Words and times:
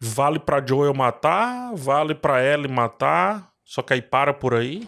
Vale 0.00 0.38
pra 0.38 0.64
Joel 0.64 0.94
matar, 0.94 1.74
vale 1.74 2.14
pra 2.14 2.42
Ellie 2.42 2.70
matar, 2.70 3.50
só 3.64 3.82
que 3.82 3.92
aí 3.92 4.02
para 4.02 4.32
por 4.32 4.54
aí. 4.54 4.86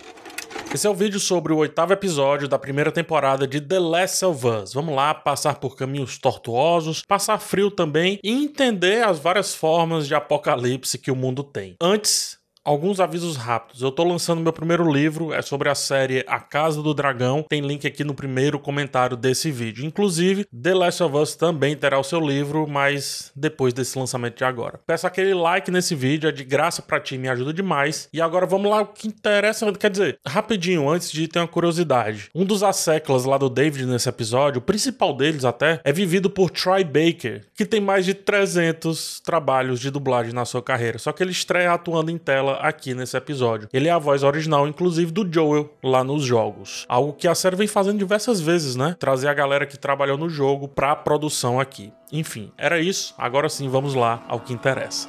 Esse 0.73 0.87
é 0.87 0.91
o 0.91 0.95
vídeo 0.95 1.19
sobre 1.19 1.53
o 1.53 1.57
oitavo 1.57 1.93
episódio 1.93 2.47
da 2.47 2.57
primeira 2.57 2.93
temporada 2.93 3.45
de 3.45 3.61
The 3.61 3.81
Last 3.81 4.25
of 4.25 4.47
Us. 4.47 4.73
Vamos 4.73 4.95
lá 4.95 5.13
passar 5.13 5.57
por 5.57 5.75
caminhos 5.75 6.17
tortuosos, 6.17 7.03
passar 7.03 7.39
frio 7.39 7.73
também 7.73 8.21
e 8.23 8.31
entender 8.31 9.05
as 9.05 9.19
várias 9.19 9.53
formas 9.53 10.07
de 10.07 10.15
apocalipse 10.15 10.97
que 10.97 11.11
o 11.11 11.17
mundo 11.17 11.43
tem. 11.43 11.75
Antes, 11.83 12.39
Alguns 12.63 13.01
avisos 13.01 13.37
rápidos. 13.37 13.81
Eu 13.81 13.91
tô 13.91 14.05
lançando 14.05 14.43
meu 14.43 14.53
primeiro 14.53 14.91
livro, 14.93 15.33
é 15.33 15.41
sobre 15.41 15.71
a 15.71 15.75
série 15.75 16.23
A 16.27 16.39
Casa 16.39 16.83
do 16.83 16.93
Dragão. 16.93 17.43
Tem 17.49 17.63
link 17.63 17.87
aqui 17.87 18.05
no 18.05 18.13
primeiro 18.13 18.59
comentário 18.59 19.17
desse 19.17 19.51
vídeo. 19.51 19.83
Inclusive, 19.83 20.45
The 20.45 20.75
Last 20.75 21.03
of 21.03 21.17
Us 21.17 21.35
também 21.35 21.75
terá 21.75 21.99
o 21.99 22.05
seu 22.05 22.21
livro, 22.21 22.69
mas 22.69 23.33
depois 23.35 23.73
desse 23.73 23.99
lançamento 23.99 24.37
de 24.37 24.45
agora. 24.45 24.79
Peço 24.87 25.07
aquele 25.07 25.33
like 25.33 25.71
nesse 25.71 25.95
vídeo, 25.95 26.29
é 26.29 26.33
de 26.33 26.45
graça 26.45 26.83
para 26.83 27.01
ti, 27.01 27.17
me 27.17 27.31
ajuda 27.31 27.55
demais. 27.55 28.11
E 28.13 28.21
agora 28.21 28.45
vamos 28.45 28.71
lá, 28.71 28.83
o 28.83 28.87
que 28.89 29.09
interessa, 29.09 29.73
quer 29.73 29.91
dizer, 29.91 30.19
rapidinho, 30.27 30.87
antes 30.87 31.11
de 31.11 31.27
ter 31.29 31.39
uma 31.39 31.49
curiosidade. 31.49 32.29
Um 32.35 32.45
dos 32.45 32.63
asseclas 32.63 33.25
lá 33.25 33.39
do 33.39 33.49
David 33.49 33.87
nesse 33.87 34.09
episódio, 34.09 34.59
o 34.59 34.63
principal 34.63 35.17
deles 35.17 35.47
até, 35.47 35.81
é 35.83 35.93
vivido 35.95 36.29
por 36.29 36.51
Troy 36.51 36.85
Baker, 36.85 37.47
que 37.55 37.65
tem 37.65 37.81
mais 37.81 38.05
de 38.05 38.13
300 38.13 39.21
trabalhos 39.21 39.81
de 39.81 39.91
dublagem 39.91 40.35
na 40.35 40.45
sua 40.45 40.63
carreira. 40.63 40.99
Só 40.99 41.11
que 41.11 41.23
ele 41.23 41.33
estreia 41.33 41.73
atuando 41.73 42.11
em 42.11 42.19
tela 42.19 42.50
aqui 42.61 42.95
nesse 42.95 43.17
episódio. 43.17 43.69
Ele 43.73 43.89
é 43.89 43.91
a 43.91 43.99
voz 43.99 44.23
original, 44.23 44.67
inclusive, 44.67 45.11
do 45.13 45.29
Joel 45.31 45.71
lá 45.83 46.03
nos 46.05 46.23
jogos. 46.23 46.85
Algo 46.89 47.13
que 47.13 47.29
a 47.29 47.35
série 47.35 47.57
vem 47.57 47.67
fazendo 47.67 47.99
diversas 47.99 48.41
vezes, 48.41 48.77
né? 48.77 48.97
Trazer 48.99 49.29
a 49.29 49.35
galera 49.35 49.67
que 49.67 49.79
trabalhou 49.79 50.19
no 50.19 50.29
jogo 50.29 50.69
pra 50.69 50.97
produção 50.97 51.61
aqui. 51.61 51.93
Enfim, 52.13 52.51
era 52.59 52.81
isso. 52.81 53.15
Agora 53.17 53.49
sim, 53.49 53.69
vamos 53.69 53.95
lá 53.95 54.23
ao 54.29 54.41
que 54.41 54.53
interessa. 54.53 55.09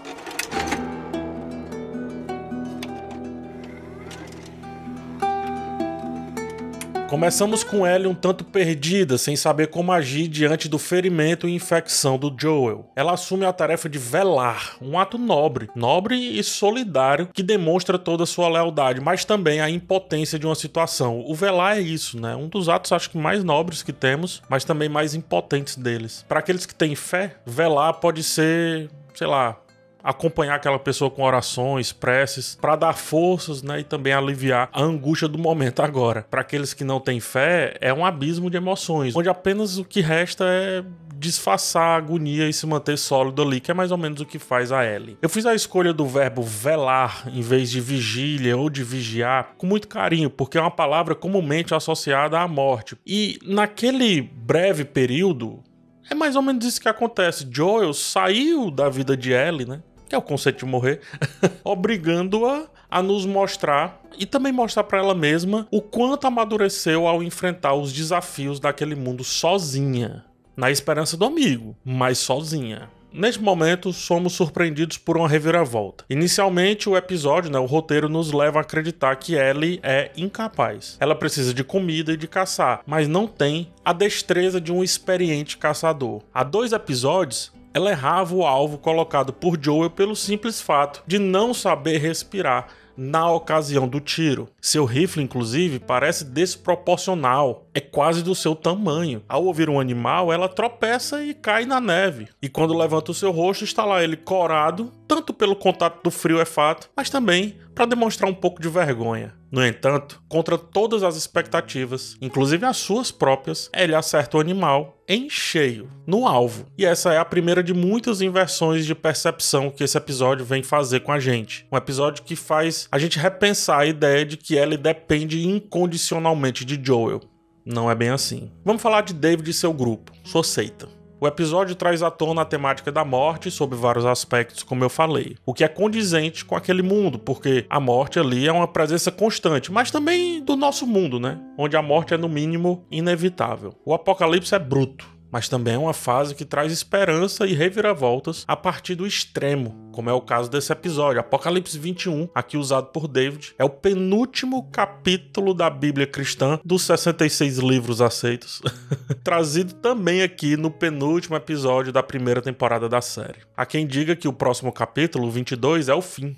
Começamos 7.12 7.62
com 7.62 7.86
Ellie 7.86 8.08
um 8.08 8.16
tanto 8.16 8.46
perdida, 8.46 9.18
sem 9.18 9.36
saber 9.36 9.68
como 9.68 9.92
agir 9.92 10.30
diante 10.30 10.70
do 10.70 10.80
ferimento 10.80 11.46
e 11.46 11.54
infecção 11.54 12.18
do 12.18 12.34
Joel. 12.40 12.90
Ela 12.96 13.12
assume 13.12 13.44
a 13.44 13.52
tarefa 13.52 13.90
de 13.90 14.00
velar, 14.00 14.78
um 14.82 14.98
ato 14.98 15.18
nobre, 15.18 15.70
nobre 15.76 16.16
e 16.16 16.42
solidário 16.42 17.28
que 17.34 17.44
demonstra 17.44 18.00
toda 18.00 18.24
a 18.24 18.26
sua 18.26 18.48
lealdade, 18.48 19.02
mas 19.02 19.26
também 19.26 19.60
a 19.60 19.70
impotência 19.70 20.40
de 20.40 20.46
uma 20.46 20.56
situação. 20.56 21.22
O 21.28 21.36
velar 21.36 21.76
é 21.76 21.82
isso, 21.82 22.18
né? 22.18 22.34
Um 22.34 22.48
dos 22.48 22.70
atos 22.70 22.94
acho 22.94 23.10
que 23.10 23.18
mais 23.18 23.44
nobres 23.44 23.84
que 23.84 23.92
temos, 23.92 24.42
mas 24.48 24.64
também 24.64 24.88
mais 24.88 25.14
impotentes 25.14 25.76
deles. 25.76 26.24
Para 26.30 26.40
aqueles 26.40 26.66
que 26.66 26.74
têm 26.74 26.96
fé, 26.96 27.36
velar 27.46 27.96
pode 27.96 28.24
ser, 28.24 28.90
sei 29.14 29.28
lá, 29.28 29.58
acompanhar 30.04 30.56
aquela 30.56 30.80
pessoa 30.80 31.10
com 31.10 31.24
orações, 31.24 31.92
preces, 31.92 32.58
para 32.60 32.76
dar 32.76 32.94
forças, 32.94 33.62
né, 33.62 33.80
e 33.80 33.84
também 33.84 34.14
aliviar 34.14 34.70
a 34.72 34.82
angústia 34.82 35.28
do 35.28 35.38
momento 35.38 35.82
agora. 35.82 36.26
Para 36.30 36.42
aqueles 36.42 36.74
que 36.74 36.84
não 36.84 37.00
têm 37.00 37.20
fé, 37.20 37.78
é 37.82 37.94
um 37.94 38.06
abismo 38.06 38.50
de 38.50 38.58
emoções, 38.58 39.16
onde 39.16 39.30
apenas 39.30 39.78
o 39.78 39.86
que 39.86 40.02
resta 40.02 40.46
é 40.48 40.84
disfarçar 41.22 41.84
a 41.84 41.96
agonia 41.98 42.50
e 42.50 42.54
se 42.54 42.66
manter 42.66 42.98
sólido 42.98 43.44
ali, 43.44 43.60
que 43.60 43.70
é 43.70 43.74
mais 43.74 43.92
ou 43.92 43.98
menos 43.98 44.20
o 44.20 44.26
que 44.26 44.40
faz 44.40 44.72
a 44.72 44.84
Ellie. 44.84 45.18
Eu 45.22 45.30
fiz 45.30 45.46
a 45.46 45.54
escolha 45.54 45.94
do 45.94 46.06
verbo 46.06 46.42
velar 46.42 47.30
em 47.32 47.42
vez 47.42 47.70
de 47.70 47.80
vigília 47.80 48.58
ou 48.58 48.70
de 48.70 48.84
vigiar 48.84 49.54
com 49.58 49.68
muito 49.68 49.88
carinho, 49.88 50.32
porque 50.32 50.58
é 50.58 50.62
uma 50.62 50.72
palavra 50.72 51.14
comumente 51.14 51.76
associada 51.76 52.40
à 52.40 52.48
morte. 52.48 52.98
E 53.06 53.38
naquele 53.44 54.22
breve 54.22 54.84
período, 54.84 55.62
é 56.10 56.16
mais 56.16 56.36
ou 56.36 56.42
menos 56.42 56.66
isso 56.66 56.82
que 56.82 56.90
acontece. 56.90 57.48
Joel 57.50 57.94
saiu 57.94 58.72
da 58.72 58.90
vida 58.90 59.16
de 59.16 59.32
Ellie, 59.32 59.68
né? 59.68 59.82
Que 60.12 60.16
é 60.16 60.18
o 60.18 60.22
conceito 60.22 60.66
de 60.66 60.66
morrer, 60.66 61.00
obrigando-a 61.64 62.66
a 62.90 63.02
nos 63.02 63.26
mostrar 63.26 64.02
e 64.20 64.26
também 64.26 64.52
mostrar 64.52 64.84
para 64.84 65.00
ela 65.00 65.16
mesma 65.16 65.66
o 65.72 65.82
quanto 65.82 66.28
amadureceu 66.28 67.08
ao 67.08 67.24
enfrentar 67.24 67.76
os 67.76 67.94
desafios 67.94 68.60
daquele 68.60 68.94
mundo 68.94 69.24
sozinha, 69.24 70.26
na 70.54 70.70
esperança 70.70 71.16
do 71.16 71.24
amigo, 71.24 71.78
mas 71.86 72.18
sozinha. 72.18 72.90
Neste 73.14 73.42
momento, 73.42 73.94
somos 73.94 74.34
surpreendidos 74.34 74.98
por 74.98 75.16
uma 75.16 75.30
reviravolta. 75.30 76.04
Inicialmente, 76.10 76.90
o 76.90 76.98
episódio, 76.98 77.50
né, 77.50 77.60
o 77.60 77.66
roteiro, 77.66 78.10
nos 78.10 78.34
leva 78.34 78.60
a 78.60 78.62
acreditar 78.62 79.16
que 79.16 79.36
Ellie 79.36 79.80
é 79.82 80.12
incapaz. 80.18 80.98
Ela 81.00 81.16
precisa 81.16 81.54
de 81.54 81.64
comida 81.64 82.12
e 82.12 82.18
de 82.18 82.28
caçar, 82.28 82.82
mas 82.86 83.08
não 83.08 83.28
tem 83.28 83.72
a 83.84 83.94
destreza 83.94 84.60
de 84.60 84.74
um 84.74 84.84
experiente 84.84 85.58
caçador. 85.58 86.22
Há 86.34 86.44
dois 86.44 86.74
episódios, 86.74 87.52
ela 87.74 87.92
errava 87.92 88.36
o 88.36 88.46
alvo 88.46 88.78
colocado 88.78 89.34
por 89.34 89.58
Joel 89.62 89.90
pelo 89.90 90.16
simples 90.16 90.62
fato 90.62 91.04
de 91.08 91.18
não 91.18 91.54
saber 91.54 91.98
respirar 91.98 92.68
na 92.96 93.32
ocasião 93.32 93.88
do 93.88 94.00
tiro. 94.00 94.50
Seu 94.62 94.86
rifle, 94.86 95.24
inclusive, 95.24 95.80
parece 95.80 96.26
desproporcional, 96.26 97.66
é 97.74 97.80
quase 97.80 98.22
do 98.24 98.36
seu 98.36 98.56
tamanho. 98.56 99.24
Ao 99.28 99.44
ouvir 99.44 99.70
um 99.70 99.80
animal, 99.80 100.32
ela 100.32 100.50
tropeça 100.50 101.24
e 101.24 101.34
cai 101.34 101.66
na 101.66 101.80
neve. 101.80 102.28
E 102.42 102.50
quando 102.50 102.78
levanta 102.78 103.12
o 103.12 103.16
seu 103.16 103.32
rosto, 103.32 103.64
está 103.64 103.86
lá 103.86 104.04
ele 104.04 104.18
corado, 104.18 104.92
tanto 105.08 105.34
pelo 105.34 105.56
contato 105.56 106.04
do 106.04 106.12
frio 106.12 106.40
é 106.40 106.46
fato, 106.46 106.90
mas 106.96 107.10
também 107.10 107.58
para 107.74 107.86
demonstrar 107.86 108.30
um 108.30 108.36
pouco 108.36 108.62
de 108.62 108.70
vergonha. 108.70 109.34
No 109.52 109.66
entanto, 109.66 110.24
contra 110.30 110.58
todas 110.58 111.04
as 111.04 111.18
expectativas, 111.18 112.16
inclusive 112.22 112.66
as 112.66 112.78
suas 112.78 113.12
próprias, 113.12 113.70
ele 113.76 113.94
acerta 113.94 114.38
o 114.38 114.40
animal 114.40 114.98
em 115.08 115.30
cheio, 115.30 115.90
no 116.08 116.26
alvo. 116.26 116.66
E 116.78 116.86
essa 116.86 117.14
é 117.14 117.18
a 117.18 117.26
primeira 117.26 117.62
de 117.62 117.74
muitas 117.74 118.22
inversões 118.22 118.86
de 118.86 118.96
percepção 118.96 119.70
que 119.70 119.84
esse 119.84 119.98
episódio 119.98 120.46
vem 120.46 120.64
fazer 120.64 121.02
com 121.02 121.12
a 121.12 121.20
gente. 121.20 121.68
Um 121.70 121.76
episódio 121.76 122.24
que 122.24 122.36
faz 122.36 122.88
a 122.90 122.98
gente 122.98 123.20
repensar 123.20 123.80
a 123.80 123.86
ideia 123.86 124.26
de 124.26 124.38
que 124.38 124.56
Ellie 124.56 124.78
depende 124.78 125.46
incondicionalmente 125.46 126.64
de 126.64 126.80
Joel. 126.82 127.20
Não 127.66 127.92
é 127.92 127.96
bem 127.96 128.10
assim. 128.10 128.50
Vamos 128.64 128.82
falar 128.82 129.02
de 129.02 129.14
David 129.14 129.50
e 129.50 129.54
seu 129.54 129.74
grupo, 129.74 130.14
sua 130.24 130.46
seita. 130.46 131.01
O 131.24 131.28
episódio 131.28 131.76
traz 131.76 132.02
à 132.02 132.10
tona 132.10 132.42
a 132.42 132.46
temática 132.46 132.92
da 132.92 133.06
morte 133.06 133.52
sob 133.52 133.76
vários 133.76 134.08
aspectos, 134.08 134.64
como 134.64 134.84
eu 134.84 134.90
falei, 134.90 135.36
o 135.46 135.54
que 135.54 135.64
é 135.64 135.68
condizente 135.68 136.44
com 136.44 136.56
aquele 136.56 136.82
mundo, 136.82 137.20
porque 137.20 137.64
a 137.70 137.80
morte 137.80 138.18
ali 138.18 138.48
é 138.48 138.52
uma 138.52 138.68
presença 138.68 139.12
constante, 139.12 139.72
mas 139.72 139.92
também 139.92 140.44
do 140.44 140.56
nosso 140.56 140.88
mundo, 140.88 141.20
né? 141.20 141.40
Onde 141.56 141.78
a 141.78 141.82
morte 141.84 142.16
é 142.16 142.18
no 142.18 142.28
mínimo 142.28 142.88
inevitável. 142.90 143.72
O 143.86 143.94
apocalipse 143.94 144.56
é 144.56 144.58
bruto, 144.58 145.08
mas 145.32 145.48
também 145.48 145.76
é 145.76 145.78
uma 145.78 145.94
fase 145.94 146.36
que 146.36 146.46
traz 146.46 146.72
esperança 146.72 147.48
e 147.48 147.54
reviravoltas 147.54 148.44
a 148.48 148.56
partir 148.56 148.96
do 148.96 149.08
extremo, 149.08 149.90
como 149.92 150.10
é 150.10 150.14
o 150.14 150.22
caso 150.22 150.50
desse 150.50 150.72
episódio. 150.72 151.20
Apocalipse 151.20 151.80
21, 151.80 152.30
aqui 152.36 152.58
usado 152.58 152.88
por 152.88 153.08
David, 153.08 153.56
é 153.58 153.64
o 153.64 153.70
penúltimo 153.70 154.70
capítulo 154.72 155.54
da 155.54 155.70
Bíblia 155.70 156.06
cristã 156.06 156.60
dos 156.64 156.84
66 156.84 157.58
livros 157.60 158.02
aceitos, 158.02 158.62
trazido 159.24 159.74
também 159.76 160.22
aqui 160.22 160.58
no 160.58 160.70
penúltimo 160.70 161.36
episódio 161.36 161.94
da 161.94 162.04
primeira 162.04 162.42
temporada 162.42 162.90
da 162.90 163.02
série. 163.02 163.40
Há 163.56 163.66
quem 163.66 163.88
diga 163.88 164.16
que 164.16 164.28
o 164.28 164.34
próximo 164.34 164.72
capítulo, 164.72 165.30
22, 165.32 165.88
é 165.88 165.94
o 165.94 166.02
fim 166.02 166.36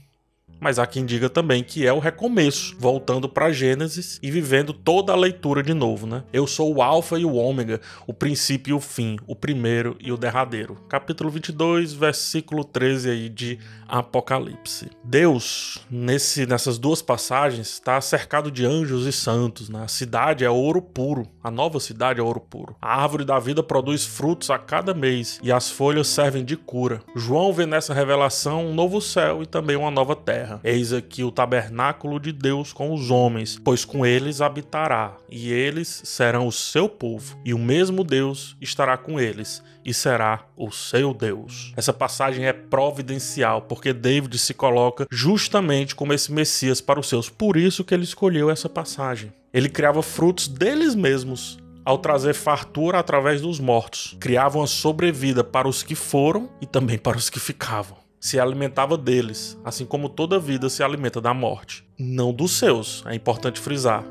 mas 0.64 0.80
há 0.80 0.88
quem 0.88 1.06
diga 1.06 1.30
também 1.30 1.62
que 1.62 1.86
é 1.86 1.92
o 1.92 2.00
recomeço, 2.00 2.74
voltando 2.80 3.28
para 3.28 3.52
Gênesis 3.52 4.18
e 4.24 4.32
vivendo 4.32 4.72
toda 4.72 5.12
a 5.12 5.16
leitura 5.16 5.62
de 5.62 5.74
novo, 5.74 6.08
né? 6.08 6.24
Eu 6.32 6.48
sou 6.48 6.74
o 6.74 6.82
alfa 6.82 7.20
e 7.20 7.26
o 7.26 7.34
ômega, 7.34 7.82
o 8.08 8.14
princípio 8.14 8.72
e 8.72 8.74
o 8.74 8.80
fim, 8.80 9.18
o 9.28 9.36
primeiro 9.36 9.98
e 10.00 10.10
o 10.10 10.16
derradeiro. 10.16 10.76
Capítulo 10.88 11.30
22, 11.30 11.92
versículo 11.92 12.64
13 12.64 13.10
aí 13.10 13.28
de 13.28 13.60
Apocalipse. 13.90 14.90
Deus, 15.04 15.86
nesse, 15.92 16.46
nessas 16.46 16.78
duas 16.78 17.02
passagens, 17.02 17.68
está 17.68 18.00
cercado 18.00 18.50
de 18.50 18.66
anjos 18.66 19.06
e 19.06 19.12
santos, 19.12 19.68
né? 19.68 19.84
A 19.84 19.90
cidade 19.90 20.46
é 20.46 20.50
ouro 20.50 20.82
puro, 20.82 21.28
a 21.44 21.52
nova 21.52 21.78
cidade 21.82 22.22
é 22.22 22.24
ouro 22.24 22.40
puro. 22.40 22.74
A 22.82 23.02
árvore 23.02 23.26
da 23.26 23.38
vida 23.38 23.62
produz 23.62 24.06
frutos 24.06 24.50
a 24.50 24.58
cada 24.58 24.94
mês 24.94 25.42
e 25.44 25.52
as 25.52 25.70
folhas 25.70 26.08
servem 26.08 26.46
de 26.46 26.56
cura. 26.56 27.02
João 27.14 27.52
vê 27.52 27.66
nessa 27.66 27.94
revelação 27.94 28.68
um 28.68 28.74
novo 28.74 29.02
céu 29.02 29.44
e 29.44 29.46
também 29.46 29.76
uma 29.76 29.92
nova 29.92 30.16
terra 30.16 30.53
terra. 30.58 30.62
Eis 30.64 30.94
aqui 30.94 31.24
o 31.24 31.32
tabernáculo 31.32 32.20
de 32.20 32.32
Deus 32.32 32.74
com 32.74 32.94
os 32.94 33.10
homens, 33.10 33.60
pois 33.64 33.86
com 33.86 34.06
eles 34.06 34.42
habitará, 34.42 35.18
e 35.30 35.52
eles 35.52 36.02
serão 36.04 36.48
o 36.48 36.52
seu 36.52 36.88
povo, 36.88 37.38
e 37.44 37.54
o 37.54 37.60
mesmo 37.60 38.04
Deus 38.04 38.56
estará 38.62 38.98
com 38.98 39.20
eles, 39.20 39.64
e 39.86 39.94
será 39.94 40.46
o 40.56 40.72
seu 40.72 41.14
Deus. 41.14 41.74
Essa 41.76 41.94
passagem 41.94 42.46
é 42.46 42.54
providencial, 42.54 43.62
porque 43.64 43.94
David 43.94 44.38
se 44.38 44.54
coloca 44.54 45.08
justamente 45.12 45.96
como 45.96 46.14
esse 46.14 46.32
Messias 46.32 46.82
para 46.82 47.00
os 47.00 47.08
seus. 47.08 47.30
Por 47.30 47.58
isso 47.58 47.84
que 47.84 47.94
ele 47.94 48.04
escolheu 48.04 48.50
essa 48.50 48.70
passagem. 48.70 49.32
Ele 49.54 49.70
criava 49.70 50.02
frutos 50.02 50.48
deles 50.48 50.96
mesmos, 50.96 51.60
ao 51.86 51.98
trazer 51.98 52.34
fartura 52.34 52.98
através 52.98 53.42
dos 53.42 53.60
mortos. 53.60 54.16
Criava 54.20 54.58
uma 54.58 54.68
sobrevida 54.68 55.44
para 55.44 55.68
os 55.68 55.84
que 55.84 55.96
foram 55.96 56.50
e 56.62 56.66
também 56.66 56.98
para 56.98 57.18
os 57.18 57.30
que 57.30 57.40
ficavam 57.40 58.03
se 58.24 58.40
alimentava 58.40 58.98
deles, 58.98 59.60
assim 59.66 59.86
como 59.86 60.08
toda 60.08 60.40
vida 60.40 60.70
se 60.70 60.82
alimenta 60.82 61.20
da 61.20 61.34
morte. 61.34 61.86
Não 62.00 62.32
dos 62.32 62.58
seus, 62.58 63.04
é 63.06 63.14
importante 63.14 63.60
frisar, 63.60 64.02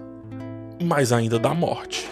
mas 0.79 1.15
ainda 1.15 1.39
da 1.39 1.55
morte. 1.55 2.07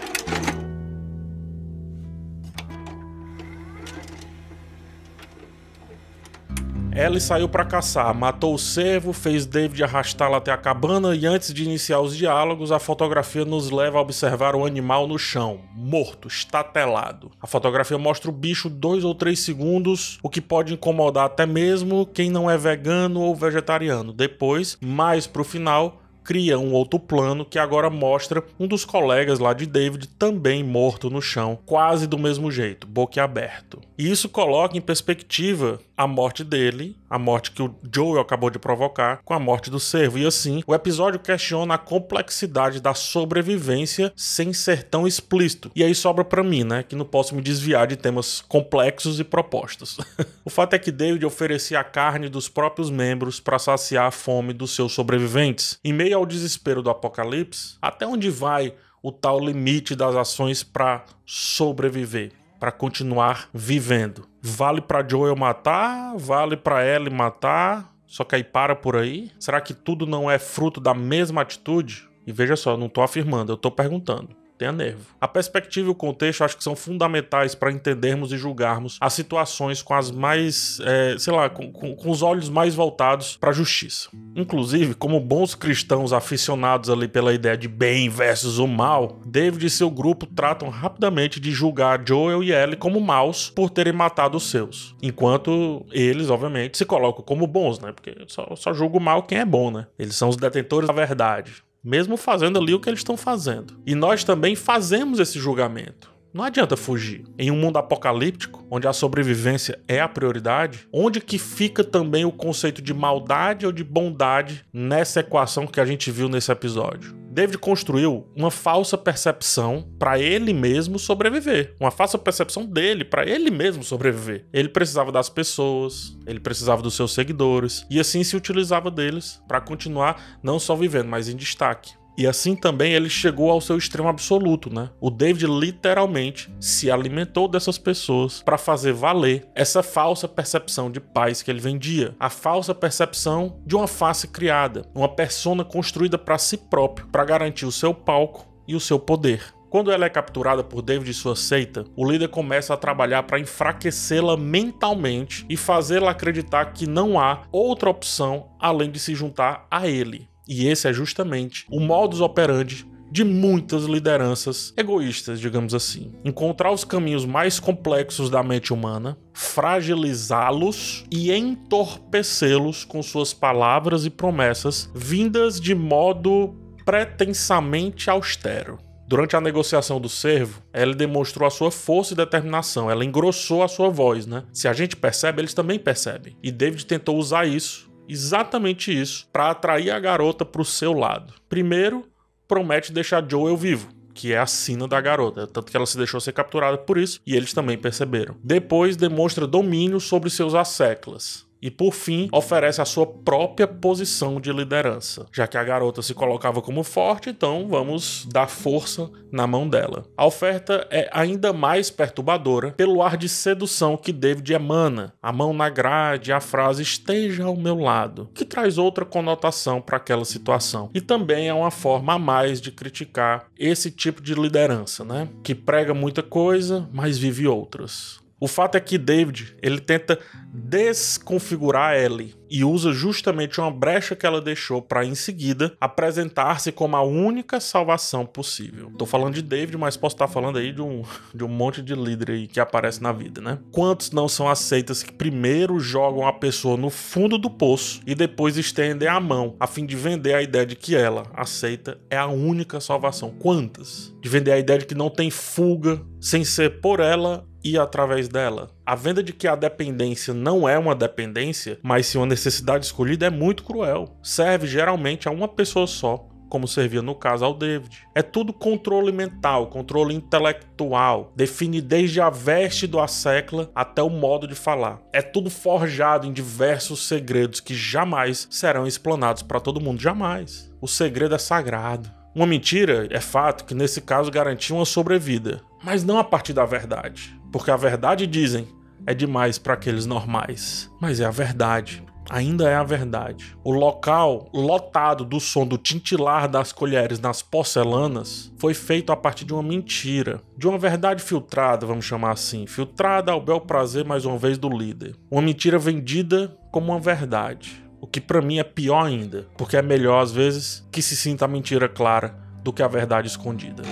Ellie 6.92 7.20
saiu 7.20 7.48
para 7.48 7.64
caçar, 7.64 8.12
matou 8.12 8.52
o 8.52 8.58
cervo, 8.58 9.12
fez 9.12 9.46
David 9.46 9.84
arrastá-la 9.84 10.38
até 10.38 10.50
a 10.50 10.56
cabana 10.56 11.14
e 11.14 11.24
antes 11.24 11.54
de 11.54 11.62
iniciar 11.62 12.00
os 12.00 12.16
diálogos, 12.16 12.72
a 12.72 12.80
fotografia 12.80 13.44
nos 13.44 13.70
leva 13.70 13.98
a 13.98 14.00
observar 14.02 14.56
o 14.56 14.66
animal 14.66 15.06
no 15.06 15.16
chão, 15.16 15.60
morto, 15.72 16.26
estatelado. 16.26 17.30
A 17.40 17.46
fotografia 17.46 17.96
mostra 17.96 18.28
o 18.28 18.34
bicho 18.34 18.68
dois 18.68 19.04
ou 19.04 19.14
três 19.14 19.38
segundos, 19.38 20.18
o 20.20 20.28
que 20.28 20.40
pode 20.40 20.74
incomodar 20.74 21.26
até 21.26 21.46
mesmo 21.46 22.04
quem 22.04 22.28
não 22.28 22.50
é 22.50 22.58
vegano 22.58 23.20
ou 23.20 23.36
vegetariano. 23.36 24.12
Depois, 24.12 24.76
mais 24.80 25.28
pro 25.28 25.44
final, 25.44 26.00
cria 26.24 26.58
um 26.58 26.72
outro 26.72 26.98
plano 26.98 27.44
que 27.44 27.58
agora 27.58 27.90
mostra 27.90 28.44
um 28.58 28.66
dos 28.66 28.84
colegas 28.84 29.38
lá 29.38 29.52
de 29.52 29.66
David 29.66 30.06
também 30.10 30.62
morto 30.62 31.10
no 31.10 31.20
chão, 31.20 31.58
quase 31.66 32.06
do 32.06 32.18
mesmo 32.18 32.50
jeito, 32.50 32.86
boquiaberto. 32.86 33.80
E 33.98 34.10
isso 34.10 34.28
coloca 34.28 34.76
em 34.76 34.80
perspectiva 34.80 35.80
a 36.00 36.06
morte 36.06 36.42
dele, 36.42 36.96
a 37.10 37.18
morte 37.18 37.50
que 37.50 37.62
o 37.62 37.74
Joel 37.94 38.22
acabou 38.22 38.48
de 38.48 38.58
provocar, 38.58 39.20
com 39.22 39.34
a 39.34 39.38
morte 39.38 39.68
do 39.68 39.78
servo. 39.78 40.16
E 40.16 40.24
assim, 40.24 40.62
o 40.66 40.74
episódio 40.74 41.20
questiona 41.20 41.74
a 41.74 41.78
complexidade 41.78 42.80
da 42.80 42.94
sobrevivência 42.94 44.10
sem 44.16 44.50
ser 44.54 44.84
tão 44.84 45.06
explícito. 45.06 45.70
E 45.76 45.84
aí 45.84 45.94
sobra 45.94 46.24
para 46.24 46.42
mim, 46.42 46.64
né, 46.64 46.82
que 46.82 46.96
não 46.96 47.04
posso 47.04 47.34
me 47.34 47.42
desviar 47.42 47.86
de 47.86 47.96
temas 47.96 48.40
complexos 48.40 49.20
e 49.20 49.24
propostos. 49.24 49.98
o 50.42 50.48
fato 50.48 50.72
é 50.72 50.78
que 50.78 50.90
David 50.90 51.26
oferecia 51.26 51.78
a 51.78 51.84
carne 51.84 52.30
dos 52.30 52.48
próprios 52.48 52.88
membros 52.88 53.38
para 53.38 53.58
saciar 53.58 54.06
a 54.06 54.10
fome 54.10 54.54
dos 54.54 54.74
seus 54.74 54.94
sobreviventes. 54.94 55.78
Em 55.84 55.92
meio 55.92 56.16
ao 56.16 56.24
desespero 56.24 56.82
do 56.82 56.88
apocalipse, 56.88 57.76
até 57.82 58.06
onde 58.06 58.30
vai 58.30 58.72
o 59.02 59.12
tal 59.12 59.38
limite 59.38 59.94
das 59.94 60.16
ações 60.16 60.62
para 60.62 61.04
sobreviver? 61.26 62.39
Para 62.60 62.70
continuar 62.70 63.48
vivendo. 63.52 64.28
Vale 64.42 64.82
para 64.82 65.06
Joel 65.06 65.34
matar, 65.34 66.14
vale 66.16 66.56
para 66.56 66.86
Ellie 66.86 67.10
matar, 67.10 67.92
só 68.06 68.22
que 68.22 68.36
aí 68.36 68.44
para 68.44 68.76
por 68.76 68.96
aí? 68.96 69.32
Será 69.40 69.60
que 69.60 69.72
tudo 69.72 70.06
não 70.06 70.30
é 70.30 70.38
fruto 70.38 70.80
da 70.80 70.92
mesma 70.94 71.40
atitude? 71.40 72.08
E 72.26 72.32
veja 72.32 72.54
só, 72.54 72.76
não 72.76 72.86
estou 72.86 73.02
afirmando, 73.02 73.50
eu 73.50 73.56
estou 73.56 73.70
perguntando 73.70 74.39
tenha 74.60 74.72
nervo. 74.72 75.06
A 75.18 75.26
perspectiva 75.26 75.88
e 75.88 75.90
o 75.90 75.94
contexto 75.94 76.44
acho 76.44 76.54
que 76.54 76.62
são 76.62 76.76
fundamentais 76.76 77.54
para 77.54 77.72
entendermos 77.72 78.30
e 78.30 78.36
julgarmos 78.36 78.98
as 79.00 79.14
situações 79.14 79.80
com 79.80 79.94
as 79.94 80.10
mais, 80.10 80.78
é, 80.84 81.16
sei 81.18 81.32
lá, 81.32 81.48
com, 81.48 81.72
com, 81.72 81.96
com, 81.96 82.10
os 82.10 82.20
olhos 82.20 82.50
mais 82.50 82.74
voltados 82.74 83.38
para 83.38 83.50
a 83.50 83.54
justiça. 83.54 84.10
Inclusive, 84.36 84.94
como 84.94 85.18
bons 85.18 85.54
cristãos 85.54 86.12
aficionados 86.12 86.90
ali 86.90 87.08
pela 87.08 87.32
ideia 87.32 87.56
de 87.56 87.68
bem 87.68 88.10
versus 88.10 88.58
o 88.58 88.66
mal, 88.66 89.18
David 89.24 89.64
e 89.64 89.70
seu 89.70 89.90
grupo 89.90 90.26
tratam 90.26 90.68
rapidamente 90.68 91.40
de 91.40 91.50
julgar 91.50 92.02
Joel 92.06 92.42
e 92.42 92.52
Ellie 92.52 92.76
como 92.76 93.00
maus 93.00 93.48
por 93.48 93.70
terem 93.70 93.94
matado 93.94 94.36
os 94.36 94.50
seus, 94.50 94.94
enquanto 95.00 95.86
eles, 95.90 96.28
obviamente, 96.28 96.76
se 96.76 96.84
colocam 96.84 97.24
como 97.24 97.46
bons, 97.46 97.80
né? 97.80 97.92
Porque 97.92 98.14
só, 98.26 98.54
só 98.54 98.74
julga 98.74 98.98
o 98.98 99.00
mal 99.00 99.22
quem 99.22 99.38
é 99.38 99.44
bom, 99.44 99.70
né? 99.70 99.86
Eles 99.98 100.16
são 100.16 100.28
os 100.28 100.36
detentores 100.36 100.86
da 100.86 100.92
verdade 100.92 101.62
mesmo 101.82 102.16
fazendo 102.16 102.58
ali 102.58 102.74
o 102.74 102.80
que 102.80 102.88
eles 102.88 103.00
estão 103.00 103.16
fazendo. 103.16 103.80
E 103.86 103.94
nós 103.94 104.24
também 104.24 104.54
fazemos 104.54 105.18
esse 105.18 105.38
julgamento. 105.38 106.10
Não 106.32 106.44
adianta 106.44 106.76
fugir. 106.76 107.24
Em 107.36 107.50
um 107.50 107.56
mundo 107.56 107.78
apocalíptico, 107.78 108.64
onde 108.70 108.86
a 108.86 108.92
sobrevivência 108.92 109.80
é 109.88 110.00
a 110.00 110.08
prioridade, 110.08 110.86
onde 110.92 111.20
que 111.20 111.38
fica 111.38 111.82
também 111.82 112.24
o 112.24 112.30
conceito 112.30 112.80
de 112.80 112.94
maldade 112.94 113.66
ou 113.66 113.72
de 113.72 113.82
bondade 113.82 114.64
nessa 114.72 115.20
equação 115.20 115.66
que 115.66 115.80
a 115.80 115.84
gente 115.84 116.10
viu 116.10 116.28
nesse 116.28 116.52
episódio? 116.52 117.19
David 117.40 117.56
construiu 117.56 118.28
uma 118.36 118.50
falsa 118.50 118.98
percepção 118.98 119.88
para 119.98 120.18
ele 120.18 120.52
mesmo 120.52 120.98
sobreviver. 120.98 121.74
Uma 121.80 121.90
falsa 121.90 122.18
percepção 122.18 122.66
dele 122.66 123.02
para 123.02 123.26
ele 123.26 123.50
mesmo 123.50 123.82
sobreviver. 123.82 124.44
Ele 124.52 124.68
precisava 124.68 125.10
das 125.10 125.30
pessoas, 125.30 126.18
ele 126.26 126.38
precisava 126.38 126.82
dos 126.82 126.94
seus 126.94 127.14
seguidores 127.14 127.86
e 127.88 127.98
assim 127.98 128.22
se 128.22 128.36
utilizava 128.36 128.90
deles 128.90 129.40
para 129.48 129.58
continuar 129.58 130.38
não 130.42 130.58
só 130.58 130.76
vivendo, 130.76 131.08
mas 131.08 131.30
em 131.30 131.36
destaque. 131.36 131.99
E 132.20 132.26
assim 132.26 132.54
também 132.54 132.92
ele 132.92 133.08
chegou 133.08 133.50
ao 133.50 133.62
seu 133.62 133.78
extremo 133.78 134.06
absoluto, 134.06 134.70
né? 134.70 134.90
O 135.00 135.08
David 135.08 135.46
literalmente 135.46 136.54
se 136.60 136.90
alimentou 136.90 137.48
dessas 137.48 137.78
pessoas 137.78 138.42
para 138.42 138.58
fazer 138.58 138.92
valer 138.92 139.48
essa 139.54 139.82
falsa 139.82 140.28
percepção 140.28 140.90
de 140.90 141.00
paz 141.00 141.40
que 141.40 141.50
ele 141.50 141.60
vendia, 141.60 142.14
a 142.20 142.28
falsa 142.28 142.74
percepção 142.74 143.58
de 143.64 143.74
uma 143.74 143.88
face 143.88 144.28
criada, 144.28 144.84
uma 144.94 145.08
persona 145.08 145.64
construída 145.64 146.18
para 146.18 146.36
si 146.36 146.58
próprio, 146.58 147.06
para 147.06 147.24
garantir 147.24 147.64
o 147.64 147.72
seu 147.72 147.94
palco 147.94 148.46
e 148.68 148.76
o 148.76 148.80
seu 148.80 148.98
poder. 148.98 149.42
Quando 149.70 149.90
ela 149.90 150.04
é 150.04 150.10
capturada 150.10 150.62
por 150.62 150.82
David 150.82 151.10
e 151.10 151.14
sua 151.14 151.34
seita, 151.34 151.86
o 151.96 152.06
líder 152.06 152.28
começa 152.28 152.74
a 152.74 152.76
trabalhar 152.76 153.22
para 153.22 153.40
enfraquecê-la 153.40 154.36
mentalmente 154.36 155.46
e 155.48 155.56
fazê-la 155.56 156.10
acreditar 156.10 156.66
que 156.74 156.86
não 156.86 157.18
há 157.18 157.44
outra 157.50 157.88
opção 157.88 158.50
além 158.60 158.90
de 158.90 158.98
se 158.98 159.14
juntar 159.14 159.66
a 159.70 159.88
ele. 159.88 160.28
E 160.50 160.66
esse 160.66 160.88
é 160.88 160.92
justamente 160.92 161.64
o 161.70 161.78
modus 161.78 162.20
operandi 162.20 162.84
de 163.08 163.22
muitas 163.22 163.84
lideranças 163.84 164.74
egoístas, 164.76 165.38
digamos 165.38 165.74
assim. 165.74 166.12
Encontrar 166.24 166.72
os 166.72 166.82
caminhos 166.82 167.24
mais 167.24 167.60
complexos 167.60 168.28
da 168.28 168.42
mente 168.42 168.72
humana, 168.72 169.16
fragilizá-los 169.32 171.04
e 171.08 171.32
entorpecê-los 171.32 172.84
com 172.84 173.00
suas 173.00 173.32
palavras 173.32 174.04
e 174.04 174.10
promessas 174.10 174.90
vindas 174.92 175.60
de 175.60 175.72
modo 175.72 176.56
pretensamente 176.84 178.10
austero. 178.10 178.76
Durante 179.06 179.36
a 179.36 179.40
negociação 179.40 180.00
do 180.00 180.08
servo, 180.08 180.62
ela 180.72 180.94
demonstrou 180.94 181.46
a 181.46 181.50
sua 181.50 181.70
força 181.70 182.12
e 182.12 182.16
determinação, 182.16 182.88
ela 182.90 183.04
engrossou 183.04 183.62
a 183.62 183.68
sua 183.68 183.88
voz, 183.88 184.24
né? 184.24 184.44
Se 184.52 184.68
a 184.68 184.72
gente 184.72 184.96
percebe, 184.96 185.40
eles 185.40 185.54
também 185.54 185.80
percebem. 185.80 186.36
E 186.40 186.52
David 186.52 186.86
tentou 186.86 187.16
usar 187.16 187.44
isso 187.44 187.89
exatamente 188.10 188.92
isso 188.92 189.28
para 189.32 189.50
atrair 189.50 189.90
a 189.90 190.00
garota 190.00 190.44
para 190.44 190.62
o 190.62 190.64
seu 190.64 190.92
lado. 190.92 191.34
Primeiro, 191.48 192.06
promete 192.46 192.92
deixar 192.92 193.24
Joel 193.28 193.56
vivo, 193.56 193.88
que 194.12 194.32
é 194.32 194.38
a 194.38 194.46
sina 194.46 194.88
da 194.88 195.00
garota, 195.00 195.46
tanto 195.46 195.70
que 195.70 195.76
ela 195.76 195.86
se 195.86 195.96
deixou 195.96 196.20
ser 196.20 196.32
capturada 196.32 196.76
por 196.78 196.98
isso 196.98 197.20
e 197.26 197.36
eles 197.36 197.52
também 197.52 197.78
perceberam. 197.78 198.36
Depois 198.42 198.96
demonstra 198.96 199.46
domínio 199.46 200.00
sobre 200.00 200.30
seus 200.30 200.54
asseclas. 200.54 201.46
E 201.62 201.70
por 201.70 201.92
fim, 201.92 202.28
oferece 202.32 202.80
a 202.80 202.84
sua 202.84 203.06
própria 203.06 203.66
posição 203.66 204.40
de 204.40 204.52
liderança. 204.52 205.26
Já 205.32 205.46
que 205.46 205.58
a 205.58 205.64
garota 205.64 206.02
se 206.02 206.14
colocava 206.14 206.62
como 206.62 206.82
forte, 206.82 207.30
então 207.30 207.68
vamos 207.68 208.26
dar 208.30 208.48
força 208.48 209.10
na 209.30 209.46
mão 209.46 209.68
dela. 209.68 210.04
A 210.16 210.26
oferta 210.26 210.86
é 210.90 211.08
ainda 211.12 211.52
mais 211.52 211.90
perturbadora 211.90 212.72
pelo 212.72 213.02
ar 213.02 213.16
de 213.16 213.28
sedução 213.28 213.96
que 213.96 214.12
David 214.12 214.52
emana. 214.52 215.12
A 215.22 215.32
mão 215.32 215.52
na 215.52 215.68
grade, 215.68 216.32
a 216.32 216.40
frase 216.40 216.82
esteja 216.82 217.44
ao 217.44 217.56
meu 217.56 217.78
lado, 217.78 218.30
que 218.34 218.44
traz 218.44 218.78
outra 218.78 219.04
conotação 219.04 219.80
para 219.80 219.96
aquela 219.96 220.24
situação. 220.24 220.90
E 220.94 221.00
também 221.00 221.48
é 221.48 221.54
uma 221.54 221.70
forma 221.70 222.14
a 222.14 222.18
mais 222.18 222.60
de 222.60 222.70
criticar 222.70 223.46
esse 223.58 223.90
tipo 223.90 224.22
de 224.22 224.34
liderança, 224.34 225.04
né? 225.04 225.28
Que 225.42 225.54
prega 225.54 225.94
muita 225.94 226.22
coisa, 226.22 226.88
mas 226.92 227.18
vive 227.18 227.46
outras. 227.46 228.20
O 228.40 228.48
fato 228.48 228.76
é 228.76 228.80
que 228.80 228.96
David 228.96 229.54
ele 229.60 229.78
tenta 229.78 230.18
desconfigurar 230.52 231.94
Ellie 231.94 232.34
e 232.50 232.64
usa 232.64 232.90
justamente 232.92 233.60
uma 233.60 233.70
brecha 233.70 234.16
que 234.16 234.26
ela 234.26 234.40
deixou 234.40 234.82
para 234.82 235.04
em 235.04 235.14
seguida 235.14 235.74
apresentar-se 235.80 236.72
como 236.72 236.96
a 236.96 237.02
única 237.02 237.60
salvação 237.60 238.26
possível. 238.26 238.90
Tô 238.98 239.06
falando 239.06 239.34
de 239.34 239.42
David, 239.42 239.76
mas 239.76 239.96
posso 239.96 240.16
estar 240.16 240.26
falando 240.26 240.58
aí 240.58 240.72
de 240.72 240.82
um, 240.82 241.04
de 241.34 241.44
um 241.44 241.48
monte 241.48 241.82
de 241.82 241.94
líder 241.94 242.30
aí 242.32 242.48
que 242.48 242.58
aparece 242.58 243.02
na 243.02 243.12
vida, 243.12 243.40
né? 243.40 243.58
Quantos 243.70 244.10
não 244.10 244.26
são 244.26 244.48
aceitas 244.48 245.02
que 245.02 245.12
primeiro 245.12 245.78
jogam 245.78 246.26
a 246.26 246.32
pessoa 246.32 246.76
no 246.76 246.90
fundo 246.90 247.38
do 247.38 247.50
poço 247.50 248.00
e 248.06 248.14
depois 248.14 248.56
estendem 248.56 249.06
a 249.06 249.20
mão 249.20 249.54
a 249.60 249.66
fim 249.66 249.84
de 249.84 249.94
vender 249.94 250.34
a 250.34 250.42
ideia 250.42 250.66
de 250.66 250.74
que 250.74 250.96
ela, 250.96 251.24
aceita, 251.34 251.98
é 252.08 252.16
a 252.16 252.26
única 252.26 252.80
salvação? 252.80 253.30
Quantas? 253.38 254.12
De 254.20 254.28
vender 254.28 254.52
a 254.52 254.58
ideia 254.58 254.78
de 254.78 254.86
que 254.86 254.94
não 254.94 255.10
tem 255.10 255.30
fuga 255.30 256.02
sem 256.20 256.44
ser 256.44 256.80
por 256.80 257.00
ela 257.00 257.46
e 257.64 257.78
através 257.78 258.28
dela. 258.28 258.70
A 258.84 258.94
venda 258.94 259.22
de 259.22 259.32
que 259.32 259.46
a 259.46 259.54
dependência 259.54 260.34
não 260.34 260.68
é 260.68 260.78
uma 260.78 260.94
dependência, 260.94 261.78
mas 261.82 262.06
sim 262.06 262.18
uma 262.18 262.26
necessidade 262.26 262.86
escolhida 262.86 263.26
é 263.26 263.30
muito 263.30 263.64
cruel. 263.64 264.16
Serve 264.22 264.66
geralmente 264.66 265.28
a 265.28 265.30
uma 265.30 265.48
pessoa 265.48 265.86
só, 265.86 266.28
como 266.50 266.66
servia 266.66 267.00
no 267.00 267.14
caso 267.14 267.44
ao 267.44 267.54
David. 267.54 268.06
É 268.14 268.20
tudo 268.20 268.52
controle 268.52 269.12
mental, 269.12 269.68
controle 269.68 270.14
intelectual, 270.14 271.32
define 271.36 271.80
desde 271.80 272.20
a 272.20 272.28
veste 272.28 272.86
do 272.86 272.98
assecla 272.98 273.70
até 273.74 274.02
o 274.02 274.10
modo 274.10 274.46
de 274.46 274.54
falar. 274.54 275.00
É 275.12 275.22
tudo 275.22 275.48
forjado 275.48 276.26
em 276.26 276.32
diversos 276.32 277.06
segredos 277.06 277.60
que 277.60 277.74
jamais 277.74 278.48
serão 278.50 278.86
explanados 278.86 279.42
para 279.42 279.60
todo 279.60 279.80
mundo, 279.80 280.02
jamais. 280.02 280.70
O 280.80 280.88
segredo 280.88 281.34
é 281.34 281.38
sagrado. 281.38 282.19
Uma 282.34 282.46
mentira 282.46 283.08
é 283.10 283.20
fato 283.20 283.64
que 283.64 283.74
nesse 283.74 284.00
caso 284.00 284.30
garantia 284.30 284.74
uma 284.74 284.84
sobrevida, 284.84 285.60
mas 285.82 286.04
não 286.04 286.18
a 286.18 286.24
partir 286.24 286.52
da 286.52 286.64
verdade. 286.64 287.36
Porque 287.50 287.70
a 287.70 287.76
verdade, 287.76 288.26
dizem, 288.26 288.68
é 289.04 289.12
demais 289.12 289.58
para 289.58 289.74
aqueles 289.74 290.06
normais. 290.06 290.88
Mas 291.00 291.18
é 291.18 291.24
a 291.24 291.30
verdade. 291.30 292.04
Ainda 292.30 292.70
é 292.70 292.76
a 292.76 292.84
verdade. 292.84 293.56
O 293.64 293.72
local 293.72 294.48
lotado 294.54 295.24
do 295.24 295.40
som 295.40 295.66
do 295.66 295.76
tintilar 295.76 296.48
das 296.48 296.72
colheres 296.72 297.18
nas 297.18 297.42
porcelanas 297.42 298.52
foi 298.56 298.72
feito 298.72 299.10
a 299.10 299.16
partir 299.16 299.44
de 299.44 299.52
uma 299.52 299.64
mentira, 299.64 300.40
de 300.56 300.68
uma 300.68 300.78
verdade 300.78 301.24
filtrada, 301.24 301.84
vamos 301.84 302.04
chamar 302.04 302.30
assim, 302.30 302.68
filtrada 302.68 303.32
ao 303.32 303.40
bel 303.40 303.60
prazer 303.60 304.04
mais 304.04 304.24
uma 304.24 304.38
vez 304.38 304.56
do 304.56 304.68
líder. 304.68 305.16
Uma 305.28 305.42
mentira 305.42 305.76
vendida 305.76 306.56
como 306.70 306.92
uma 306.92 307.00
verdade. 307.00 307.82
O 308.00 308.06
que 308.06 308.20
para 308.20 308.40
mim 308.40 308.58
é 308.58 308.64
pior 308.64 309.04
ainda, 309.04 309.46
porque 309.56 309.76
é 309.76 309.82
melhor 309.82 310.22
às 310.22 310.32
vezes 310.32 310.86
que 310.90 311.02
se 311.02 311.14
sinta 311.14 311.44
a 311.44 311.48
mentira 311.48 311.88
clara 311.88 312.34
do 312.62 312.72
que 312.72 312.82
a 312.82 312.88
verdade 312.88 313.28
escondida. 313.28 313.82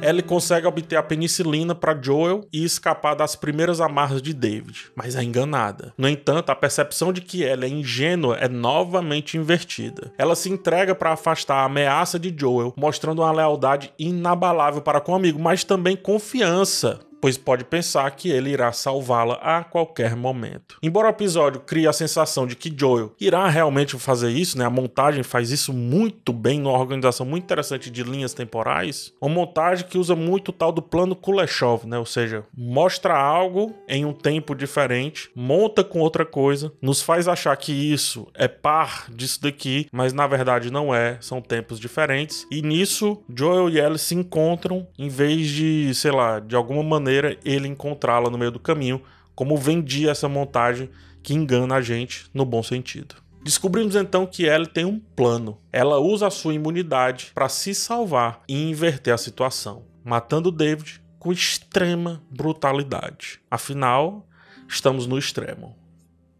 Ellie 0.00 0.22
consegue 0.22 0.66
obter 0.66 0.96
a 0.96 1.02
penicilina 1.02 1.74
para 1.74 1.98
Joel 2.00 2.46
e 2.52 2.64
escapar 2.64 3.14
das 3.14 3.34
primeiras 3.34 3.80
amarras 3.80 4.22
de 4.22 4.32
David, 4.32 4.92
mas 4.94 5.16
é 5.16 5.22
enganada. 5.22 5.92
No 5.98 6.08
entanto, 6.08 6.50
a 6.50 6.54
percepção 6.54 7.12
de 7.12 7.20
que 7.20 7.44
ela 7.44 7.64
é 7.64 7.68
ingênua 7.68 8.36
é 8.36 8.48
novamente 8.48 9.36
invertida. 9.36 10.12
Ela 10.16 10.36
se 10.36 10.48
entrega 10.48 10.94
para 10.94 11.12
afastar 11.12 11.56
a 11.56 11.64
ameaça 11.64 12.18
de 12.18 12.32
Joel, 12.36 12.72
mostrando 12.76 13.22
uma 13.22 13.32
lealdade 13.32 13.92
inabalável 13.98 14.80
para 14.80 15.00
com 15.00 15.12
o 15.12 15.16
amigo, 15.16 15.38
mas 15.38 15.64
também 15.64 15.96
confiança 15.96 17.00
pois 17.20 17.36
pode 17.36 17.64
pensar 17.64 18.10
que 18.12 18.30
ele 18.30 18.50
irá 18.50 18.72
salvá-la 18.72 19.34
a 19.34 19.64
qualquer 19.64 20.16
momento. 20.16 20.76
Embora 20.82 21.08
o 21.08 21.10
episódio 21.10 21.60
crie 21.60 21.86
a 21.86 21.92
sensação 21.92 22.46
de 22.46 22.56
que 22.56 22.72
Joel 22.74 23.12
irá 23.20 23.48
realmente 23.48 23.98
fazer 23.98 24.30
isso, 24.30 24.58
né? 24.58 24.64
A 24.64 24.70
montagem 24.70 25.22
faz 25.22 25.50
isso 25.50 25.72
muito 25.72 26.32
bem 26.32 26.60
numa 26.60 26.78
organização 26.78 27.26
muito 27.26 27.44
interessante 27.44 27.90
de 27.90 28.02
linhas 28.02 28.34
temporais. 28.34 29.12
Uma 29.20 29.34
montagem 29.34 29.86
que 29.86 29.98
usa 29.98 30.14
muito 30.14 30.48
o 30.48 30.52
tal 30.52 30.72
do 30.72 30.82
plano 30.82 31.16
Kuleshov, 31.16 31.86
né? 31.86 31.98
Ou 31.98 32.06
seja, 32.06 32.44
mostra 32.56 33.16
algo 33.16 33.74
em 33.88 34.04
um 34.04 34.12
tempo 34.12 34.54
diferente, 34.54 35.30
monta 35.34 35.82
com 35.82 36.00
outra 36.00 36.24
coisa, 36.24 36.72
nos 36.80 37.02
faz 37.02 37.26
achar 37.28 37.56
que 37.56 37.72
isso 37.72 38.28
é 38.34 38.48
par 38.48 39.06
disso 39.10 39.42
daqui, 39.42 39.86
mas 39.92 40.12
na 40.12 40.26
verdade 40.26 40.70
não 40.70 40.94
é, 40.94 41.18
são 41.20 41.40
tempos 41.40 41.80
diferentes. 41.80 42.46
E 42.50 42.62
nisso 42.62 43.22
Joel 43.34 43.68
e 43.68 43.78
Ellie 43.78 43.98
se 43.98 44.14
encontram 44.14 44.86
em 44.98 45.08
vez 45.08 45.48
de, 45.48 45.94
sei 45.94 46.12
lá, 46.12 46.38
de 46.38 46.54
alguma 46.54 46.82
maneira 46.82 47.07
maneira 47.08 47.38
ele 47.42 47.66
encontrá-la 47.66 48.28
no 48.28 48.36
meio 48.36 48.50
do 48.50 48.60
caminho, 48.60 49.02
como 49.34 49.56
vendia 49.56 50.10
essa 50.10 50.28
montagem 50.28 50.90
que 51.22 51.32
engana 51.32 51.76
a 51.76 51.80
gente 51.80 52.26
no 52.34 52.44
bom 52.44 52.62
sentido. 52.62 53.16
Descobrimos 53.42 53.96
então 53.96 54.26
que 54.26 54.44
Ellie 54.44 54.66
tem 54.66 54.84
um 54.84 54.98
plano. 54.98 55.58
Ela 55.72 55.98
usa 55.98 56.26
a 56.26 56.30
sua 56.30 56.52
imunidade 56.52 57.30
para 57.34 57.48
se 57.48 57.74
salvar 57.74 58.42
e 58.46 58.68
inverter 58.68 59.14
a 59.14 59.18
situação, 59.18 59.86
matando 60.04 60.52
David 60.52 61.00
com 61.18 61.32
extrema 61.32 62.22
brutalidade. 62.30 63.40
Afinal, 63.50 64.26
estamos 64.68 65.06
no 65.06 65.18
extremo. 65.18 65.76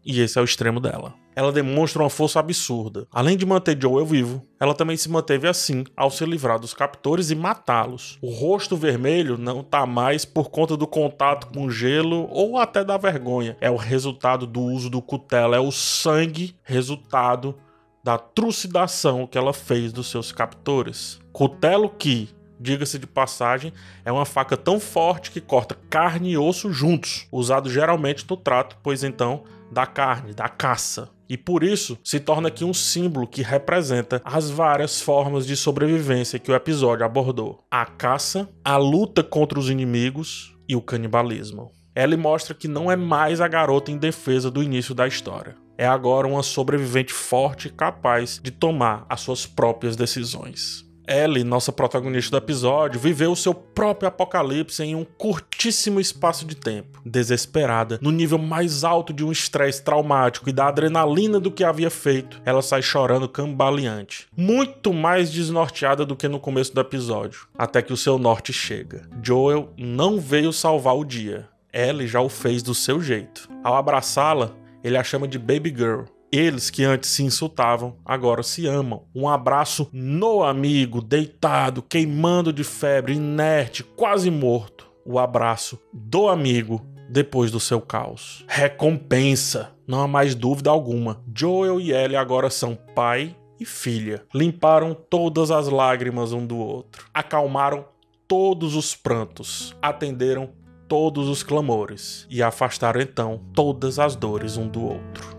E 0.05 0.21
esse 0.21 0.37
é 0.37 0.41
o 0.41 0.45
extremo 0.45 0.79
dela 0.79 1.18
ela 1.39 1.53
demonstra 1.53 2.03
uma 2.03 2.09
força 2.09 2.37
absurda. 2.37 3.07
Além 3.09 3.37
de 3.37 3.45
manter 3.45 3.81
Joel 3.81 4.05
vivo, 4.05 4.45
ela 4.59 4.73
também 4.73 4.97
se 4.97 5.09
manteve 5.09 5.47
assim 5.47 5.85
ao 5.95 6.11
se 6.11 6.25
livrar 6.25 6.59
dos 6.59 6.73
captores 6.73 7.31
e 7.31 7.35
matá-los. 7.35 8.17
O 8.21 8.29
rosto 8.29 8.75
vermelho 8.75 9.37
não 9.37 9.63
tá 9.63 9.85
mais 9.85 10.25
por 10.25 10.49
conta 10.49 10.75
do 10.75 10.85
contato 10.85 11.47
com 11.47 11.71
gelo 11.71 12.27
ou 12.29 12.57
até 12.57 12.83
da 12.83 12.97
vergonha. 12.97 13.55
É 13.61 13.71
o 13.71 13.77
resultado 13.77 14.45
do 14.45 14.59
uso 14.59 14.89
do 14.89 15.01
cutelo, 15.01 15.55
é 15.55 15.59
o 15.61 15.71
sangue 15.71 16.57
resultado 16.61 17.55
da 18.03 18.17
trucidação 18.17 19.25
que 19.25 19.37
ela 19.37 19.53
fez 19.53 19.93
dos 19.93 20.11
seus 20.11 20.33
captores. 20.33 21.21
Cutelo 21.31 21.89
que, 21.89 22.27
diga-se 22.59 22.99
de 22.99 23.07
passagem, 23.07 23.71
é 24.03 24.11
uma 24.11 24.25
faca 24.25 24.57
tão 24.57 24.77
forte 24.77 25.31
que 25.31 25.39
corta 25.39 25.77
carne 25.89 26.31
e 26.31 26.37
osso 26.37 26.73
juntos, 26.73 27.27
usado 27.31 27.69
geralmente 27.69 28.25
no 28.29 28.35
trato, 28.35 28.75
pois 28.83 29.05
então 29.05 29.45
da 29.71 29.85
carne, 29.85 30.33
da 30.33 30.49
caça. 30.49 31.17
E 31.29 31.37
por 31.37 31.63
isso 31.63 31.97
se 32.03 32.19
torna 32.19 32.47
aqui 32.47 32.65
um 32.65 32.73
símbolo 32.73 33.27
que 33.27 33.43
representa 33.43 34.19
as 34.25 34.49
várias 34.49 34.99
formas 34.99 35.45
de 35.45 35.55
sobrevivência 35.55 36.39
que 36.39 36.51
o 36.51 36.55
episódio 36.55 37.05
abordou: 37.05 37.63
a 37.69 37.85
caça, 37.85 38.49
a 38.65 38.75
luta 38.77 39.23
contra 39.23 39.59
os 39.59 39.69
inimigos 39.69 40.55
e 40.67 40.75
o 40.75 40.81
canibalismo. 40.81 41.71
Ela 41.93 42.17
mostra 42.17 42.55
que 42.55 42.67
não 42.67 42.91
é 42.91 42.95
mais 42.95 43.41
a 43.41 43.47
garota 43.47 43.91
indefesa 43.91 44.49
do 44.49 44.63
início 44.63 44.95
da 44.95 45.07
história. 45.07 45.55
É 45.77 45.87
agora 45.87 46.27
uma 46.27 46.43
sobrevivente 46.43 47.13
forte 47.13 47.67
e 47.67 47.71
capaz 47.71 48.39
de 48.43 48.51
tomar 48.51 49.05
as 49.07 49.21
suas 49.21 49.45
próprias 49.45 49.95
decisões. 49.95 50.88
Ellie, 51.09 51.43
nossa 51.43 51.71
protagonista 51.71 52.29
do 52.29 52.43
episódio, 52.43 52.99
viveu 52.99 53.31
o 53.31 53.35
seu 53.35 53.51
próprio 53.51 54.07
apocalipse 54.07 54.83
em 54.83 54.93
um 54.93 55.03
curtíssimo 55.03 55.99
espaço 55.99 56.45
de 56.45 56.55
tempo. 56.55 57.01
Desesperada, 57.03 57.97
no 57.99 58.11
nível 58.11 58.37
mais 58.37 58.83
alto 58.83 59.11
de 59.11 59.25
um 59.25 59.31
estresse 59.31 59.81
traumático 59.81 60.47
e 60.47 60.53
da 60.53 60.67
adrenalina 60.67 61.39
do 61.39 61.49
que 61.49 61.63
havia 61.63 61.89
feito, 61.89 62.39
ela 62.45 62.61
sai 62.61 62.83
chorando 62.83 63.27
cambaleante. 63.27 64.27
Muito 64.37 64.93
mais 64.93 65.31
desnorteada 65.31 66.05
do 66.05 66.15
que 66.15 66.27
no 66.27 66.39
começo 66.39 66.75
do 66.75 66.81
episódio, 66.81 67.47
até 67.57 67.81
que 67.81 67.91
o 67.91 67.97
seu 67.97 68.19
norte 68.19 68.53
chega. 68.53 69.09
Joel 69.23 69.73
não 69.75 70.19
veio 70.19 70.53
salvar 70.53 70.95
o 70.95 71.03
dia. 71.03 71.49
Ellie 71.73 72.07
já 72.07 72.21
o 72.21 72.29
fez 72.29 72.61
do 72.61 72.75
seu 72.75 73.01
jeito. 73.01 73.49
Ao 73.63 73.75
abraçá-la, 73.75 74.51
ele 74.83 74.95
a 74.95 75.03
chama 75.03 75.27
de 75.27 75.39
Baby 75.39 75.73
Girl 75.75 76.03
eles 76.31 76.69
que 76.69 76.83
antes 76.83 77.09
se 77.09 77.23
insultavam, 77.23 77.97
agora 78.05 78.43
se 78.43 78.67
amam. 78.67 79.03
Um 79.13 79.27
abraço 79.27 79.89
no 79.91 80.43
amigo, 80.43 81.01
deitado, 81.01 81.81
queimando 81.81 82.53
de 82.53 82.63
febre, 82.63 83.13
inerte, 83.13 83.83
quase 83.83 84.29
morto. 84.29 84.87
O 85.05 85.17
abraço 85.17 85.79
do 85.91 86.27
amigo 86.27 86.85
depois 87.09 87.49
do 87.49 87.59
seu 87.59 87.81
caos. 87.81 88.45
Recompensa, 88.47 89.71
não 89.87 90.01
há 90.01 90.07
mais 90.07 90.35
dúvida 90.35 90.69
alguma. 90.69 91.23
Joel 91.35 91.79
e 91.81 91.91
Ellie 91.91 92.15
agora 92.15 92.49
são 92.49 92.77
pai 92.95 93.35
e 93.59 93.65
filha. 93.65 94.23
Limparam 94.33 94.93
todas 94.93 95.49
as 95.49 95.67
lágrimas 95.67 96.31
um 96.31 96.45
do 96.45 96.57
outro. 96.57 97.05
Acalmaram 97.13 97.85
todos 98.27 98.75
os 98.75 98.95
prantos. 98.95 99.75
Atenderam 99.81 100.51
todos 100.87 101.27
os 101.27 101.43
clamores 101.43 102.27
e 102.29 102.41
afastaram 102.41 103.01
então 103.01 103.41
todas 103.53 103.99
as 103.99 104.15
dores 104.15 104.57
um 104.57 104.67
do 104.67 104.83
outro. 104.83 105.38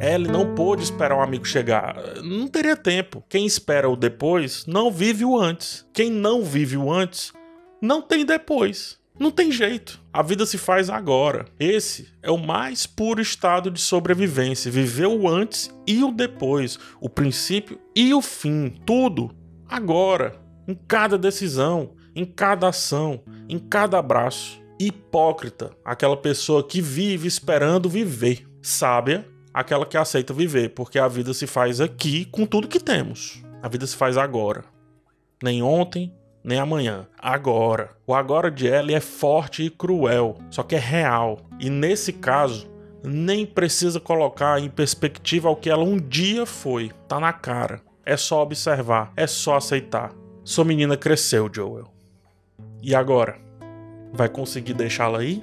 Ellie 0.00 0.32
não 0.32 0.54
pôde 0.54 0.82
esperar 0.82 1.18
um 1.18 1.22
amigo 1.22 1.46
chegar. 1.46 1.94
Não 2.22 2.48
teria 2.48 2.74
tempo. 2.74 3.22
Quem 3.28 3.44
espera 3.44 3.88
o 3.88 3.94
depois 3.94 4.64
não 4.66 4.90
vive 4.90 5.26
o 5.26 5.38
antes. 5.38 5.86
Quem 5.92 6.10
não 6.10 6.42
vive 6.42 6.78
o 6.78 6.90
antes 6.90 7.34
não 7.82 8.00
tem 8.00 8.24
depois. 8.24 8.98
Não 9.18 9.30
tem 9.30 9.52
jeito. 9.52 10.00
A 10.10 10.22
vida 10.22 10.46
se 10.46 10.56
faz 10.56 10.88
agora. 10.88 11.44
Esse 11.58 12.08
é 12.22 12.30
o 12.30 12.38
mais 12.38 12.86
puro 12.86 13.20
estado 13.20 13.70
de 13.70 13.78
sobrevivência. 13.78 14.70
Viver 14.70 15.06
o 15.06 15.28
antes 15.28 15.70
e 15.86 16.02
o 16.02 16.10
depois. 16.10 16.78
O 16.98 17.10
princípio 17.10 17.78
e 17.94 18.14
o 18.14 18.22
fim. 18.22 18.70
Tudo 18.86 19.30
agora. 19.68 20.40
Em 20.66 20.74
cada 20.88 21.18
decisão, 21.18 21.92
em 22.16 22.24
cada 22.24 22.68
ação, 22.68 23.22
em 23.50 23.58
cada 23.58 23.98
abraço. 23.98 24.58
Hipócrita, 24.80 25.72
aquela 25.84 26.16
pessoa 26.16 26.66
que 26.66 26.80
vive 26.80 27.28
esperando 27.28 27.86
viver. 27.86 28.46
Sábia, 28.62 29.26
aquela 29.52 29.86
que 29.86 29.96
aceita 29.96 30.32
viver, 30.32 30.70
porque 30.70 30.98
a 30.98 31.08
vida 31.08 31.34
se 31.34 31.46
faz 31.46 31.80
aqui 31.80 32.24
com 32.24 32.46
tudo 32.46 32.68
que 32.68 32.80
temos. 32.80 33.42
A 33.62 33.68
vida 33.68 33.86
se 33.86 33.96
faz 33.96 34.16
agora. 34.16 34.64
Nem 35.42 35.62
ontem, 35.62 36.14
nem 36.42 36.58
amanhã. 36.58 37.06
Agora. 37.18 37.90
O 38.06 38.14
agora 38.14 38.50
de 38.50 38.66
Ellie 38.66 38.94
é 38.94 39.00
forte 39.00 39.64
e 39.64 39.70
cruel, 39.70 40.38
só 40.50 40.62
que 40.62 40.74
é 40.74 40.78
real. 40.78 41.38
E 41.58 41.68
nesse 41.68 42.12
caso, 42.12 42.70
nem 43.02 43.46
precisa 43.46 44.00
colocar 44.00 44.60
em 44.60 44.68
perspectiva 44.68 45.50
o 45.50 45.56
que 45.56 45.70
ela 45.70 45.84
um 45.84 45.96
dia 45.96 46.44
foi. 46.46 46.90
Tá 47.08 47.18
na 47.20 47.32
cara. 47.32 47.80
É 48.04 48.16
só 48.16 48.42
observar, 48.42 49.12
é 49.16 49.26
só 49.26 49.56
aceitar. 49.56 50.12
Sua 50.42 50.64
menina 50.64 50.96
cresceu, 50.96 51.50
Joel. 51.52 51.92
E 52.82 52.94
agora? 52.94 53.38
Vai 54.12 54.28
conseguir 54.28 54.74
deixá-la 54.74 55.18
aí? 55.18 55.42